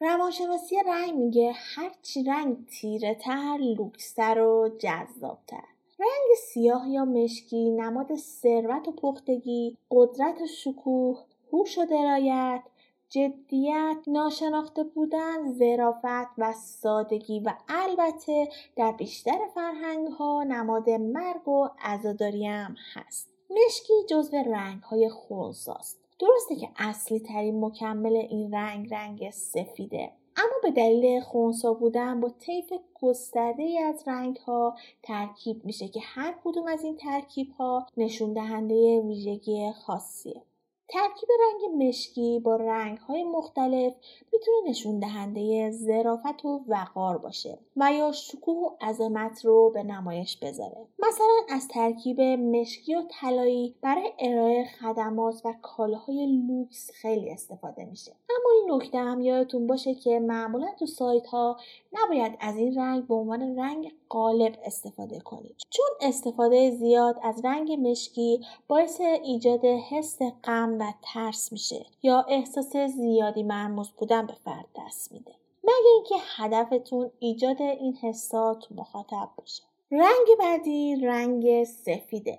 روانشناسی 0.00 0.76
رنگ 0.86 1.14
میگه 1.14 1.52
هرچی 1.54 2.24
رنگ 2.24 2.66
تیره 2.66 3.14
تر 3.14 3.58
لوکستر 3.78 4.40
و 4.40 4.76
جذابتر. 4.78 5.64
رنگ 5.98 6.36
سیاه 6.52 6.88
یا 6.88 7.04
مشکی 7.04 7.70
نماد 7.70 8.14
ثروت 8.14 8.88
و 8.88 8.92
پختگی 8.92 9.76
قدرت 9.90 10.40
و 10.40 10.46
شکوه 10.46 11.18
هوش 11.52 11.78
و 11.78 11.84
درایت 11.84 12.62
جدیت 13.10 13.96
ناشناخته 14.06 14.84
بودن 14.84 15.52
ظرافت 15.52 16.32
و 16.38 16.52
سادگی 16.52 17.40
و 17.40 17.54
البته 17.68 18.48
در 18.76 18.92
بیشتر 18.92 19.38
فرهنگ 19.54 20.08
ها 20.08 20.42
نماد 20.42 20.90
مرگ 20.90 21.48
و 21.48 21.68
عزاداری 21.78 22.46
هم 22.46 22.76
هست. 22.94 23.28
مشکی 23.50 23.92
جزو 24.10 24.36
رنگ 24.36 24.82
های 24.82 25.08
خونساست. 25.08 26.00
درسته 26.18 26.56
که 26.56 26.68
اصلی 26.76 27.20
ترین 27.20 27.64
مکمل 27.64 28.16
این 28.16 28.54
رنگ 28.54 28.94
رنگ 28.94 29.30
سفیده. 29.30 30.12
اما 30.36 30.54
به 30.62 30.70
دلیل 30.70 31.20
خونسا 31.20 31.74
بودن 31.74 32.20
با 32.20 32.28
طیف 32.28 32.72
گسترده 33.02 33.80
از 33.88 34.02
رنگ 34.06 34.36
ها 34.36 34.76
ترکیب 35.02 35.64
میشه 35.64 35.88
که 35.88 36.00
هر 36.02 36.34
کدوم 36.44 36.66
از 36.66 36.84
این 36.84 36.96
ترکیب 36.96 37.50
ها 37.50 37.86
نشون 37.96 38.32
دهنده 38.32 39.00
ویژگی 39.00 39.72
خاصیه. 39.72 40.42
ترکیب 40.88 41.28
رنگ 41.40 41.88
مشکی 41.88 42.40
با 42.40 42.56
رنگ 42.56 42.98
های 42.98 43.24
مختلف 43.24 43.94
می‌تونه 44.32 44.68
نشون 44.68 44.98
دهنده 44.98 45.70
ظرافت 45.70 46.44
و 46.44 46.64
وقار 46.68 47.18
باشه 47.18 47.58
و 47.76 47.92
یا 47.92 48.12
شکوه 48.12 48.56
و 48.56 48.76
عظمت 48.80 49.44
رو 49.44 49.70
به 49.74 49.82
نمایش 49.82 50.36
بذاره. 50.36 50.86
مثلا 50.98 51.56
از 51.56 51.68
ترکیب 51.68 52.20
مشکی 52.20 52.94
و 52.94 53.02
طلایی 53.10 53.74
برای 53.82 54.12
ارائه 54.18 54.64
خدمات 54.64 55.34
و 55.44 55.54
کالاهای 55.62 56.26
لوکس 56.26 56.90
خیلی 56.90 57.30
استفاده 57.30 57.84
میشه. 57.84 58.12
اما 58.38 58.50
این 58.54 58.74
نکته 58.74 58.98
هم 58.98 59.20
یادتون 59.20 59.66
باشه 59.66 59.94
که 59.94 60.18
معمولا 60.18 60.66
تو 60.78 60.86
سایت 60.86 61.26
ها 61.26 61.56
نباید 61.92 62.36
از 62.40 62.56
این 62.56 62.78
رنگ 62.78 63.06
به 63.06 63.14
عنوان 63.14 63.58
رنگ 63.58 63.92
قالب 64.08 64.58
استفاده 64.64 65.20
کنید. 65.20 65.56
چون 65.70 65.86
استفاده 66.00 66.70
زیاد 66.70 67.16
از 67.22 67.44
رنگ 67.44 67.72
مشکی 67.72 68.40
باعث 68.68 69.00
ایجاد 69.00 69.64
حس 69.64 70.18
غم 70.44 70.78
و 70.80 70.92
ترس 71.02 71.52
میشه 71.52 71.86
یا 72.02 72.24
احساس 72.28 72.76
زیادی 72.76 73.42
مرموز 73.42 73.90
بودن 73.90 74.26
به 74.26 74.32
فرد 74.44 74.66
دست 74.76 75.12
میده. 75.12 75.32
مگه 75.64 75.90
اینکه 75.94 76.14
هدفتون 76.36 77.10
ایجاد 77.18 77.62
این 77.62 77.94
حسات 77.94 78.72
مخاطب 78.72 79.28
باشه. 79.36 79.62
رنگ 79.90 80.38
بعدی 80.38 80.96
رنگ 80.96 81.64
سفیده. 81.64 82.38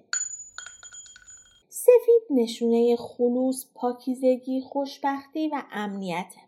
سفید 1.70 2.24
نشونه 2.30 2.96
خلوص، 2.96 3.66
پاکیزگی، 3.76 4.62
خوشبختی 4.62 5.48
و 5.48 5.64
امنیته. 5.72 6.42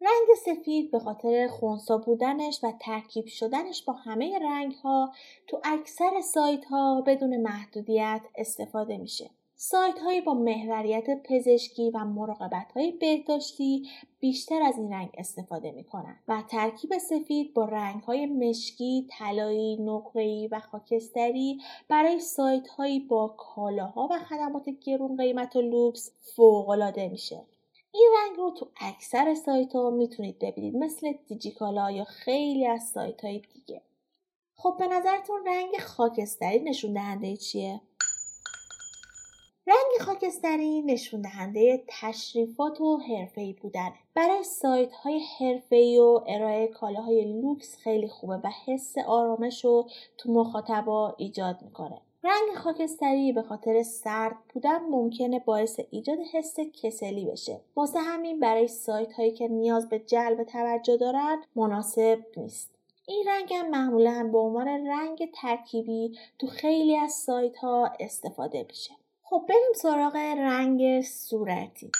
رنگ 0.00 0.36
سفید 0.46 0.90
به 0.90 0.98
خاطر 0.98 1.48
خونسا 1.48 1.98
بودنش 1.98 2.60
و 2.62 2.72
ترکیب 2.80 3.26
شدنش 3.26 3.84
با 3.84 3.92
همه 3.92 4.38
رنگ 4.38 4.72
ها 4.72 5.12
تو 5.46 5.60
اکثر 5.64 6.20
سایت 6.20 6.64
ها 6.64 7.00
بدون 7.06 7.36
محدودیت 7.36 8.20
استفاده 8.36 8.98
میشه. 8.98 9.30
سایت 9.64 9.98
های 9.98 10.20
با 10.20 10.34
محوریت 10.34 11.22
پزشکی 11.24 11.90
و 11.90 12.04
مراقبت 12.04 12.72
های 12.72 12.92
بهداشتی 12.92 13.88
بیشتر 14.20 14.62
از 14.62 14.78
این 14.78 14.92
رنگ 14.92 15.10
استفاده 15.18 15.72
می 15.72 15.84
کنند 15.84 16.22
و 16.28 16.42
ترکیب 16.48 16.98
سفید 16.98 17.54
با 17.54 17.64
رنگ 17.64 18.02
های 18.02 18.26
مشکی، 18.26 19.08
طلایی، 19.10 19.76
نقره‌ای 19.76 20.48
و 20.48 20.60
خاکستری 20.60 21.60
برای 21.88 22.20
سایت 22.20 22.68
هایی 22.68 23.00
با 23.00 23.28
کالاها 23.28 24.08
و 24.10 24.18
خدمات 24.18 24.68
گرون 24.68 25.16
قیمت 25.16 25.56
و 25.56 25.60
لوکس 25.60 26.12
فوق 26.36 26.98
میشه. 27.10 27.42
این 27.92 28.10
رنگ 28.20 28.36
رو 28.38 28.50
تو 28.50 28.68
اکثر 28.80 29.34
سایت 29.34 29.72
ها 29.72 29.90
می‌تونید 29.90 30.38
ببینید 30.38 30.76
مثل 30.76 31.12
دیجیکالا 31.28 31.90
یا 31.90 32.04
خیلی 32.04 32.66
از 32.66 32.82
سایت 32.82 33.24
های 33.24 33.42
دیگه. 33.54 33.82
خب 34.54 34.76
به 34.78 34.86
نظرتون 34.86 35.46
رنگ 35.46 35.78
خاکستری 35.78 36.60
نشون 36.60 36.92
دهنده 36.92 37.36
چیه؟ 37.36 37.80
رنگ 39.66 40.00
خاکستری 40.00 40.82
نشون 40.82 41.20
دهنده 41.20 41.84
تشریفات 41.88 42.80
و 42.80 42.96
حرفه‌ای 42.96 43.52
بودنه. 43.52 43.94
برای 44.14 44.44
سایت 44.44 44.92
های 44.92 45.20
حرفه‌ای 45.38 45.98
و 45.98 46.20
ارائه 46.26 46.66
کالاهای 46.66 47.40
لوکس 47.40 47.76
خیلی 47.76 48.08
خوبه 48.08 48.34
و 48.34 48.50
حس 48.66 48.98
آرامش 49.06 49.64
رو 49.64 49.88
تو 50.18 50.32
مخاطبا 50.32 51.14
ایجاد 51.18 51.62
می‌کنه. 51.62 52.00
رنگ 52.24 52.56
خاکستری 52.56 53.32
به 53.32 53.42
خاطر 53.42 53.82
سرد 53.82 54.36
بودن 54.54 54.78
ممکنه 54.78 55.38
باعث 55.38 55.80
ایجاد 55.90 56.18
حس 56.32 56.56
کسلی 56.82 57.24
بشه. 57.24 57.60
واسه 57.76 57.98
همین 57.98 58.40
برای 58.40 58.68
سایت 58.68 59.12
هایی 59.12 59.32
که 59.32 59.48
نیاز 59.48 59.88
به 59.88 59.98
جلب 59.98 60.44
توجه 60.44 60.96
دارن 60.96 61.42
مناسب 61.56 62.18
نیست. 62.36 62.70
این 63.06 63.24
رنگ 63.28 63.54
هم 63.54 63.70
معمولا 63.70 64.28
به 64.32 64.38
عنوان 64.38 64.68
رنگ 64.68 65.30
ترکیبی 65.34 66.18
تو 66.38 66.46
خیلی 66.46 66.96
از 66.96 67.12
سایت 67.12 67.56
ها 67.56 67.90
استفاده 68.00 68.66
میشه. 68.68 69.01
خب 69.32 69.44
بریم 69.48 69.72
سراغ 69.74 70.16
رنگ 70.16 71.00
صورتی. 71.00 71.90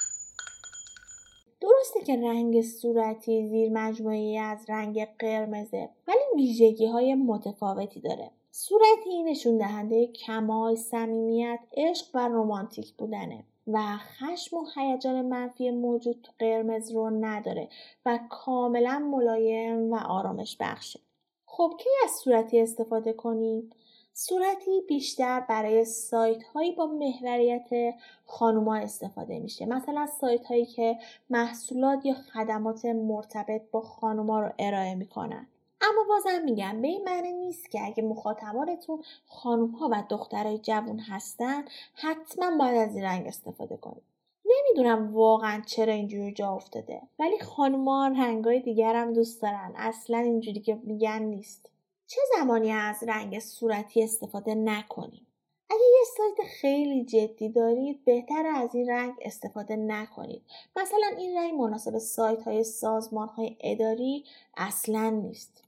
درسته 1.60 2.00
که 2.06 2.16
رنگ 2.16 2.62
صورتی 2.62 3.48
زیر 3.48 3.70
مجموعی 3.72 4.38
از 4.38 4.64
رنگ 4.68 5.08
قرمزه 5.18 5.88
ولی 6.08 6.18
ویژگی 6.36 6.86
های 6.86 7.14
متفاوتی 7.14 8.00
داره. 8.00 8.30
صورتی 8.50 9.22
نشون 9.22 9.58
دهنده 9.58 10.06
کمال 10.06 10.74
صمیمیت 10.74 11.58
عشق 11.76 12.06
و 12.14 12.18
رمانتیک 12.18 12.92
بودنه 12.92 13.44
و 13.66 13.96
خشم 13.96 14.56
و 14.56 14.66
هیجان 14.76 15.22
منفی 15.22 15.70
موجود 15.70 16.20
تو 16.22 16.32
قرمز 16.38 16.90
رو 16.90 17.10
نداره 17.10 17.68
و 18.06 18.18
کاملا 18.30 18.98
ملایم 18.98 19.92
و 19.92 19.96
آرامش 19.96 20.56
بخشه. 20.60 21.00
خب 21.46 21.72
کی 21.78 21.90
از 22.04 22.10
صورتی 22.10 22.60
استفاده 22.60 23.12
کنیم؟ 23.12 23.70
صورتی 24.14 24.80
بیشتر 24.88 25.40
برای 25.40 25.84
سایت 25.84 26.42
هایی 26.42 26.72
با 26.72 26.86
محوریت 26.86 27.94
خانوما 28.26 28.76
استفاده 28.76 29.38
میشه. 29.38 29.66
مثلا 29.66 30.06
سایت 30.06 30.46
هایی 30.46 30.66
که 30.66 30.98
محصولات 31.30 32.06
یا 32.06 32.14
خدمات 32.14 32.84
مرتبط 32.84 33.62
با 33.70 33.80
خانوما 33.80 34.40
رو 34.40 34.52
ارائه 34.58 34.94
می‌کنن. 34.94 35.46
اما 35.80 36.04
بازم 36.08 36.44
میگم 36.44 36.82
به 36.82 36.88
این 36.88 37.04
معنی 37.04 37.32
نیست 37.32 37.70
که 37.70 37.86
اگه 37.86 38.02
مخاطبانتون 38.02 39.02
خانوم 39.26 39.70
ها 39.70 39.88
و 39.92 40.04
دخترای 40.08 40.58
جوون 40.58 40.98
هستن 40.98 41.64
حتما 41.94 42.58
باید 42.58 42.88
از 42.88 42.96
این 42.96 43.04
رنگ 43.04 43.26
استفاده 43.26 43.76
کنید. 43.76 44.02
نمی‌دونم 44.44 45.14
واقعا 45.14 45.62
چرا 45.66 45.92
اینجوری 45.92 46.32
جا 46.32 46.52
افتاده 46.52 47.02
ولی 47.18 47.38
خانوما 47.38 48.06
رنگای 48.06 48.60
دیگر 48.60 48.94
هم 48.94 49.12
دوست 49.12 49.42
دارن. 49.42 49.72
اصلا 49.76 50.18
اینجوری 50.18 50.60
که 50.60 50.74
میگن 50.82 51.22
نیست. 51.22 51.68
چه 52.12 52.20
زمانی 52.36 52.72
از 52.72 53.02
رنگ 53.02 53.38
صورتی 53.38 54.02
استفاده 54.02 54.54
نکنیم؟ 54.54 55.26
اگه 55.70 55.80
یه 55.80 56.04
سایت 56.16 56.48
خیلی 56.60 57.04
جدی 57.04 57.48
دارید 57.48 58.04
بهتر 58.04 58.46
از 58.46 58.74
این 58.74 58.90
رنگ 58.90 59.14
استفاده 59.22 59.76
نکنید. 59.76 60.42
مثلا 60.76 61.06
این 61.18 61.38
رنگ 61.38 61.54
مناسب 61.54 61.98
سایت 61.98 62.42
های 62.42 62.64
سازمان 62.64 63.28
های 63.28 63.56
اداری 63.60 64.24
اصلا 64.56 65.10
نیست. 65.10 65.62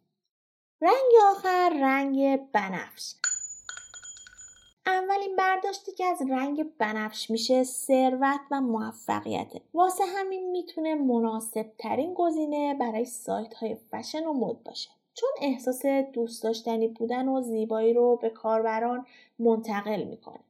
رنگ 0.80 1.12
آخر 1.30 1.78
رنگ 1.80 2.36
بنفش. 2.52 3.14
اولین 4.86 5.36
برداشتی 5.36 5.92
که 5.92 6.04
از 6.04 6.22
رنگ 6.30 6.76
بنفش 6.78 7.30
میشه 7.30 7.64
ثروت 7.64 8.40
و 8.50 8.60
موفقیته 8.60 9.60
واسه 9.74 10.04
همین 10.04 10.50
می‌تونه 10.50 10.94
مناسب 10.94 11.72
ترین 11.78 12.14
گزینه 12.14 12.74
برای 12.74 13.04
سایت 13.04 13.54
های 13.54 13.76
فشن 13.90 14.26
و 14.26 14.32
مد 14.32 14.62
باشه. 14.62 14.90
چون 15.14 15.30
احساس 15.40 15.86
دوست 16.12 16.42
داشتنی 16.42 16.88
بودن 16.88 17.28
و 17.28 17.42
زیبایی 17.42 17.92
رو 17.92 18.16
به 18.16 18.30
کاربران 18.30 19.06
منتقل 19.38 20.02
می‌کنه. 20.02 20.40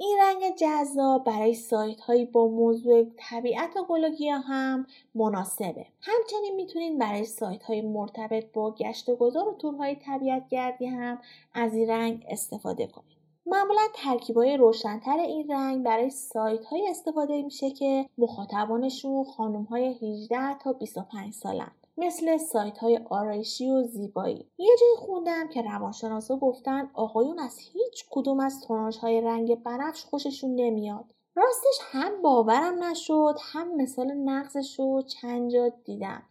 این 0.00 0.18
رنگ 0.20 0.56
جذاب 0.56 1.24
برای 1.24 1.54
سایت 1.54 2.00
هایی 2.00 2.24
با 2.24 2.48
موضوع 2.48 3.06
طبیعت 3.16 3.76
و 3.76 3.84
گلوگیا 3.84 4.38
هم 4.38 4.86
مناسبه. 5.14 5.86
همچنین 6.00 6.54
می‌تونید 6.56 6.98
برای 6.98 7.24
سایت 7.24 7.62
های 7.62 7.80
مرتبط 7.82 8.52
با 8.52 8.74
گشت 8.74 9.08
و 9.08 9.16
گذار 9.16 9.48
و 9.48 9.54
تورهای 9.54 9.96
طبیعت 9.96 10.48
گردی 10.48 10.86
هم 10.86 11.18
از 11.54 11.74
این 11.74 11.90
رنگ 11.90 12.24
استفاده 12.28 12.86
کنید. 12.86 13.18
معمولا 13.46 13.80
ترکیب 13.94 14.36
های 14.36 14.56
روشنتر 14.56 15.18
این 15.18 15.50
رنگ 15.50 15.84
برای 15.84 16.10
سایت 16.10 16.64
های 16.64 16.88
استفاده 16.88 17.42
میشه 17.42 17.70
که 17.70 18.08
مخاطبانشون 18.18 19.24
خانم 19.24 19.62
های 19.62 19.86
18 19.86 20.58
تا 20.58 20.72
25 20.72 21.32
سالن. 21.34 21.70
مثل 21.98 22.36
سایت 22.36 22.78
های 22.78 23.00
آرایشی 23.10 23.70
و 23.70 23.82
زیبایی. 23.82 24.50
یه 24.58 24.76
جایی 24.80 24.96
خوندم 24.96 25.48
که 25.48 25.62
روانشناسا 25.62 26.36
گفتن 26.36 26.90
آقایون 26.94 27.38
از 27.38 27.58
هیچ 27.58 28.04
کدوم 28.10 28.40
از 28.40 28.60
توناژ 28.60 28.96
های 28.96 29.20
رنگ 29.20 29.62
بنفش 29.62 30.04
خوششون 30.04 30.54
نمیاد. 30.54 31.04
راستش 31.34 31.78
هم 31.82 32.22
باورم 32.22 32.84
نشد 32.84 33.36
هم 33.52 33.76
مثال 33.76 34.12
نقصش 34.12 34.78
رو 34.78 35.02
چند 35.02 35.50
جا 35.50 35.68
دیدم. 35.84 36.22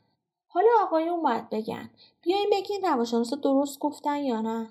حالا 0.47 0.69
آقایون 0.82 1.21
باید 1.21 1.49
بگن. 1.49 1.89
بیاین 2.21 2.49
بگین 2.51 2.82
روانشناسا 2.82 3.36
درست 3.36 3.80
گفتن 3.80 4.23
یا 4.23 4.41
نه؟ 4.41 4.69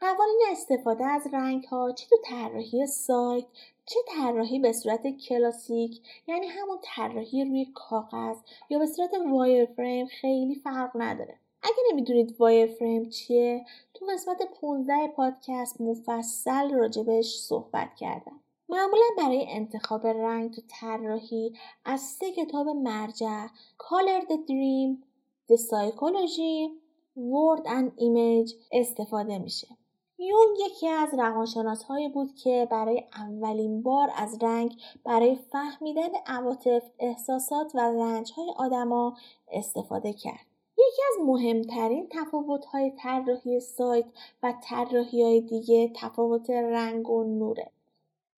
قوانین 0.00 0.40
استفاده 0.50 1.04
از 1.06 1.26
رنگ 1.32 1.64
ها 1.64 1.92
چه 1.92 2.06
تو 2.06 2.16
طراحی 2.24 2.86
سایت 2.86 3.46
چه 3.88 4.00
طراحی 4.08 4.58
به 4.58 4.72
صورت 4.72 5.06
کلاسیک؟ 5.06 6.00
یعنی 6.26 6.46
همون 6.46 6.78
طراحی 6.82 7.44
روی 7.44 7.66
کاغذ 7.74 8.36
یا 8.70 8.78
به 8.78 8.86
صورت 8.86 9.10
وایر 9.30 9.64
فریم 9.64 10.06
خیلی 10.06 10.54
فرق 10.54 10.90
نداره. 10.94 11.38
اگه 11.62 11.76
نمی‌دونید 11.92 12.36
وایر 12.38 12.66
فریم 12.66 13.08
چیه 13.08 13.64
تو 13.94 14.06
قسمت 14.06 14.42
15 14.60 15.08
پادکست 15.16 15.80
مفصل 15.80 16.74
راجبش 16.74 17.36
صحبت 17.36 17.94
کردم. 17.96 18.40
معمولا 18.68 19.06
برای 19.18 19.46
انتخاب 19.48 20.06
رنگ 20.06 20.54
تو 20.54 20.62
طراحی 20.68 21.52
از 21.84 22.00
سه 22.00 22.32
کتاب 22.32 22.68
مرجع 22.68 23.46
Color 23.78 24.24
the 24.24 24.36
Dream 24.48 25.04
The 25.50 25.56
Psychology 25.56 26.70
Word 27.16 27.66
and 27.66 28.00
Image 28.00 28.54
استفاده 28.72 29.38
میشه. 29.38 29.68
یونگ 30.20 30.56
یکی 30.66 30.88
از 30.88 31.14
روانشناس 31.14 31.82
هایی 31.82 32.08
بود 32.08 32.34
که 32.34 32.68
برای 32.70 33.04
اولین 33.16 33.82
بار 33.82 34.10
از 34.16 34.38
رنگ 34.42 34.82
برای 35.04 35.36
فهمیدن 35.36 36.08
عواطف، 36.26 36.82
احساسات 36.98 37.74
و 37.74 37.78
رنج 37.78 38.32
های 38.32 38.52
آدما 38.56 39.16
استفاده 39.52 40.12
کرد. 40.12 40.46
یکی 40.78 41.02
از 41.12 41.26
مهمترین 41.26 42.08
تفاوت 42.10 42.64
های 42.64 42.90
طراحی 42.90 43.60
سایت 43.60 44.04
و 44.42 44.54
طراحی 44.62 45.22
های 45.22 45.40
دیگه 45.40 45.92
تفاوت 45.94 46.50
رنگ 46.50 47.10
و 47.10 47.24
نوره. 47.24 47.70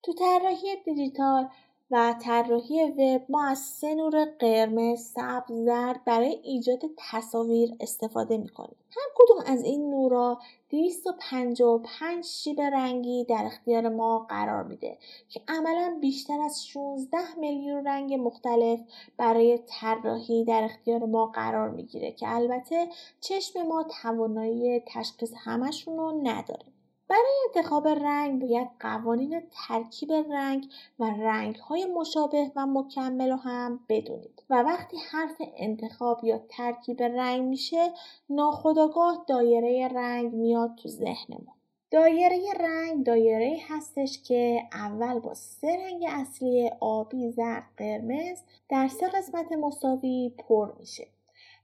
تو 0.03 0.13
طراحی 0.13 0.75
دیجیتال 0.85 1.49
و 1.91 2.15
طراحی 2.21 2.83
وب 2.83 3.21
ما 3.29 3.47
از 3.47 3.57
سه 3.57 3.95
نور 3.95 4.25
قرمز، 4.25 4.99
سبز، 4.99 5.51
زرد 5.51 6.03
برای 6.05 6.39
ایجاد 6.43 6.79
تصاویر 6.97 7.75
استفاده 7.79 8.37
می‌کنیم. 8.37 8.75
هر 8.89 9.07
کدوم 9.15 9.37
از 9.45 9.63
این 9.63 9.89
نورا 9.89 10.39
255 10.69 12.25
شیب 12.25 12.61
رنگی 12.61 13.23
در 13.23 13.43
اختیار 13.45 13.89
ما 13.89 14.25
قرار 14.29 14.63
میده 14.63 14.97
که 15.29 15.41
عملا 15.47 15.97
بیشتر 16.01 16.41
از 16.41 16.67
16 16.67 17.17
میلیون 17.37 17.87
رنگ 17.87 18.13
مختلف 18.13 18.79
برای 19.17 19.59
طراحی 19.67 20.45
در 20.45 20.63
اختیار 20.63 21.05
ما 21.05 21.25
قرار 21.25 21.69
می‌گیره 21.69 22.11
که 22.11 22.35
البته 22.35 22.87
چشم 23.21 23.61
ما 23.61 23.83
توانایی 24.01 24.79
تشخیص 24.87 25.33
همشون 25.37 25.97
رو 25.97 26.21
نداره. 26.23 26.70
برای 27.11 27.33
انتخاب 27.55 27.87
رنگ 27.87 28.41
باید 28.41 28.67
قوانین 28.79 29.41
ترکیب 29.67 30.11
رنگ 30.11 30.67
و 30.99 31.03
رنگ 31.03 31.55
های 31.55 31.85
مشابه 31.85 32.51
و 32.55 32.65
مکمل 32.65 33.29
رو 33.29 33.35
هم 33.35 33.79
بدونید. 33.89 34.43
و 34.49 34.63
وقتی 34.63 34.97
حرف 35.11 35.41
انتخاب 35.57 36.23
یا 36.23 36.37
ترکیب 36.49 37.03
رنگ 37.03 37.41
میشه 37.41 37.93
ناخداگاه 38.29 39.25
دایره 39.27 39.87
رنگ 39.87 40.33
میاد 40.33 40.75
تو 40.75 40.89
ذهنمون. 40.89 41.53
دایره 41.91 42.39
رنگ 42.59 43.05
دایره 43.05 43.57
هستش 43.67 44.21
که 44.23 44.63
اول 44.73 45.19
با 45.19 45.33
سه 45.33 45.67
رنگ 45.67 46.05
اصلی 46.09 46.71
آبی 46.79 47.31
زرد 47.31 47.63
قرمز 47.77 48.37
در 48.69 48.87
سه 48.87 49.07
قسمت 49.07 49.51
مساوی 49.51 50.33
پر 50.37 50.71
میشه. 50.79 51.07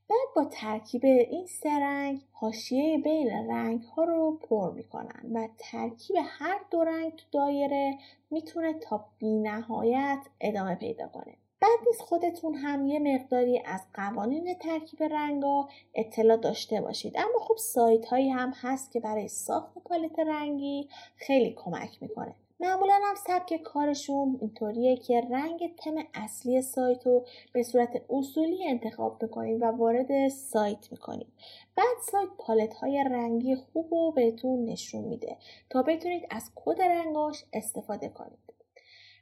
بعد 0.09 0.27
با 0.35 0.45
ترکیب 0.45 1.05
این 1.05 1.45
سه 1.47 1.69
رنگ 1.69 2.21
حاشیه 2.31 2.97
بین 2.97 3.29
رنگ 3.29 3.83
ها 3.83 4.03
رو 4.03 4.39
پر 4.41 4.71
می‌کنن 4.71 5.31
و 5.33 5.47
ترکیب 5.57 6.15
هر 6.23 6.59
دو 6.71 6.83
رنگ 6.83 7.15
تو 7.15 7.25
دایره 7.31 7.97
می‌تونه 8.31 8.73
تا 8.73 9.05
بی 9.19 9.33
نهایت 9.33 10.19
ادامه 10.41 10.75
پیدا 10.75 11.07
کنه. 11.07 11.33
بعد 11.59 11.79
نیست 11.87 12.01
خودتون 12.01 12.55
هم 12.55 12.87
یه 12.87 12.99
مقداری 12.99 13.61
از 13.65 13.81
قوانین 13.93 14.53
ترکیب 14.53 15.01
ها 15.01 15.69
اطلاع 15.95 16.37
داشته 16.37 16.81
باشید 16.81 17.17
اما 17.17 17.39
خب 17.39 17.57
سایت 17.57 18.05
هایی 18.05 18.29
هم 18.29 18.53
هست 18.61 18.91
که 18.91 18.99
برای 18.99 19.27
ساخت 19.27 19.77
پالت 19.85 20.19
رنگی 20.19 20.89
خیلی 21.15 21.53
کمک 21.53 21.97
می‌کنه 22.01 22.35
معمولا 22.59 22.99
هم 23.03 23.15
سبک 23.15 23.61
کارشون 23.63 24.37
اینطوریه 24.41 24.97
که 24.97 25.21
رنگ 25.31 25.75
تم 25.75 25.95
اصلی 26.13 26.61
سایت 26.61 27.07
رو 27.07 27.25
به 27.53 27.63
صورت 27.63 28.01
اصولی 28.09 28.67
انتخاب 28.67 29.23
می‌کنید 29.23 29.61
و 29.61 29.65
وارد 29.65 30.27
سایت 30.27 30.91
می‌کنید 30.91 31.27
بعد 31.75 31.97
سایت 32.11 32.29
پالت 32.37 32.73
های 32.73 33.03
رنگی 33.11 33.55
خوب 33.55 33.93
رو 33.93 34.11
بهتون 34.11 34.65
نشون 34.65 35.03
میده 35.03 35.37
تا 35.69 35.83
بتونید 35.83 36.27
از 36.29 36.51
کد 36.55 36.81
رنگاش 36.81 37.45
استفاده 37.53 38.09
کنید. 38.09 38.39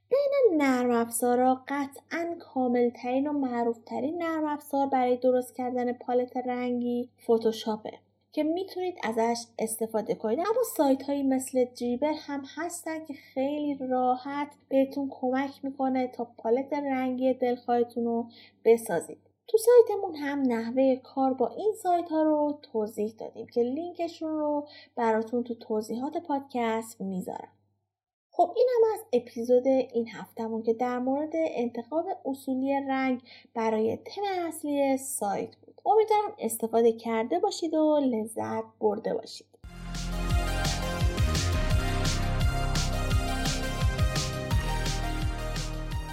بین 0.10 0.62
نرم 0.62 0.91
افزارا 0.91 1.63
قطعا 1.67 2.36
کاملترین 2.39 3.28
و 3.28 3.34
معروفترین 3.34 4.24
نرم 4.24 4.45
افزار 4.45 4.88
برای 4.88 5.17
درست 5.17 5.56
کردن 5.56 5.93
پالت 5.93 6.38
رنگی 6.38 7.10
فتوشاپه. 7.24 8.05
که 8.36 8.43
می‌تونید 8.43 8.95
ازش 9.04 9.45
استفاده 9.60 10.15
کنید. 10.15 10.39
اما 10.39 10.63
سایت 10.78 11.04
هایی 11.04 11.24
مثل 11.24 11.65
دریبل 11.65 12.13
هم 12.19 12.43
هستن 12.56 13.06
که 13.06 13.13
خیلی 13.13 13.78
راحت 13.89 14.48
بهتون 14.69 15.10
کمک 15.12 15.52
می‌کنه 15.63 16.08
تا 16.08 16.28
پالت 16.38 16.74
رنگی 16.74 17.34
دلخواهتون 17.34 18.06
رو 18.06 18.28
بسازید. 18.65 19.17
تو 19.48 19.58
سایتمون 19.58 20.15
هم 20.15 20.41
نحوه 20.41 20.95
کار 20.95 21.34
با 21.34 21.48
این 21.48 21.74
سایت 21.84 22.10
ها 22.10 22.24
رو 22.24 22.60
توضیح 22.62 23.13
دادیم 23.19 23.48
که 23.48 23.62
لینکشون 23.62 24.39
رو 24.39 24.67
براتون 24.95 25.43
تو 25.43 25.56
توضیحات 25.56 26.17
پادکست 26.17 27.02
می‌ذارم. 27.02 27.52
خب 28.32 28.54
این 28.56 28.67
هم 28.76 28.93
از 28.93 29.06
اپیزود 29.13 29.67
این 29.67 30.08
هفتهمون 30.08 30.63
که 30.63 30.74
در 30.74 31.00
مورد 31.00 31.32
انتخاب 31.34 32.06
اصولی 32.26 32.74
رنگ 32.88 33.21
برای 33.54 33.98
تم 33.98 34.21
اصلی 34.48 34.98
سایت 34.98 35.56
بود. 35.56 35.75
امیدوارم 35.86 36.34
استفاده 36.39 36.91
کرده 36.91 37.39
باشید 37.39 37.74
و 37.74 38.00
لذت 38.00 38.63
برده 38.80 39.13
باشید 39.13 39.48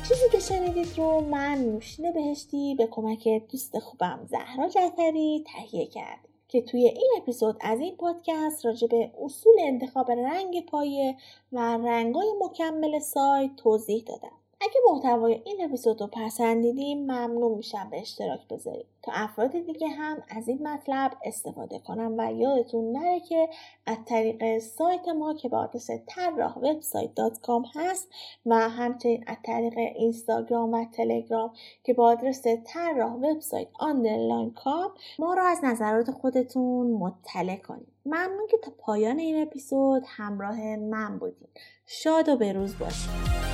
چیزی 0.08 0.28
که 0.32 0.38
شنیدید 0.38 0.98
رو 0.98 1.20
من 1.20 1.58
نوشین 1.58 2.12
بهشتی 2.12 2.74
به 2.74 2.86
کمک 2.86 3.28
دوست 3.28 3.78
خوبم 3.78 4.26
زهرا 4.30 4.68
جعفری 4.68 5.44
تهیه 5.46 5.86
کردم 5.86 6.28
که 6.48 6.62
توی 6.62 6.84
این 6.84 7.10
اپیزود 7.16 7.56
از 7.60 7.80
این 7.80 7.96
پادکست 7.96 8.66
راجع 8.66 8.86
به 8.86 9.10
اصول 9.24 9.54
انتخاب 9.60 10.10
رنگ 10.10 10.66
پایه 10.66 11.16
و 11.52 11.58
رنگای 11.58 12.32
مکمل 12.40 12.98
سایت 12.98 13.56
توضیح 13.56 14.04
دادم. 14.06 14.41
اگه 14.62 14.80
محتوای 14.92 15.42
این 15.44 15.64
اپیزود 15.64 16.00
رو 16.00 16.06
پسندیدین 16.06 16.98
ممنون 16.98 17.52
میشم 17.52 17.90
به 17.90 18.00
اشتراک 18.00 18.48
بذارید. 18.48 18.86
تا 19.02 19.12
افراد 19.14 19.50
دیگه 19.50 19.88
هم 19.88 20.22
از 20.28 20.48
این 20.48 20.68
مطلب 20.68 21.12
استفاده 21.24 21.78
کنن 21.78 22.14
و 22.18 22.32
یادتون 22.32 22.92
نره 22.92 23.20
که 23.20 23.48
از 23.86 23.96
طریق 24.06 24.58
سایت 24.58 25.08
ما 25.08 25.34
که 25.34 25.48
با 25.48 25.58
آدرس 25.58 25.90
طراح 26.06 26.58
وبسایت 26.58 27.14
dot 27.14 27.40
com 27.40 27.64
هست 27.74 28.08
و 28.46 28.54
همچنین 28.68 29.24
از 29.26 29.36
طریق 29.44 29.78
اینستاگرام 29.78 30.72
و 30.72 30.84
تلگرام 30.84 31.52
که 31.84 31.94
با 31.94 32.06
آدرس 32.06 32.42
طراح 32.64 33.12
وبسایت 33.12 33.68
underline 33.78 34.50
com 34.50 34.90
ما 35.18 35.34
رو 35.34 35.42
از 35.42 35.58
نظرات 35.62 36.10
خودتون 36.10 36.90
مطلع 36.90 37.56
کنید. 37.56 37.88
ممنون 38.06 38.46
که 38.50 38.56
تا 38.62 38.72
پایان 38.78 39.18
این 39.18 39.42
اپیزود 39.42 40.02
همراه 40.06 40.76
من 40.76 41.18
بودید 41.18 41.48
شاد 41.86 42.28
و 42.28 42.36
بروز 42.36 42.78
باشید. 42.78 43.51